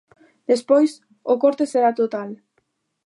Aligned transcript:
Despois, 0.51 0.91
o 1.31 1.35
corte 1.43 1.65
será 1.73 1.91
total. 2.01 2.29